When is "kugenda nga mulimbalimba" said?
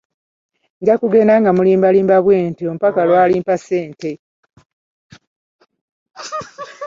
1.01-2.15